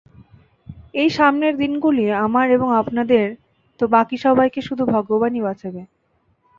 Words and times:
এই 0.93 1.09
সামনের 1.09 1.53
দিনগুলি, 1.57 2.05
আমার 2.17 2.47
এবং 2.51 2.69
আপনাদের, 2.75 3.25
তো 3.79 3.83
বাকি 3.87 4.15
সবাইকে 4.17 4.59
শুধু 4.61 4.83
ভগবানই 4.85 5.41
বাঁচাবে। 5.41 5.81